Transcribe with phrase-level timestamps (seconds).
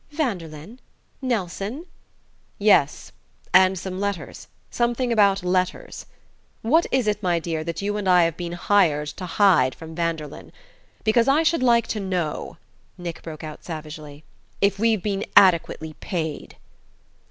[0.11, 0.79] "Vanderlyn?
[1.21, 1.85] Nelson?"
[2.57, 3.11] "Yes
[3.53, 4.47] and some letters...
[4.71, 6.07] something about letters....
[6.63, 9.93] What is it, my dear, that you and I have been hired to hide from
[9.93, 10.51] Vanderlyn?
[11.03, 12.57] Because I should like to know,"
[12.97, 14.23] Nick broke out savagely,
[14.59, 16.57] "if we've been adequately paid."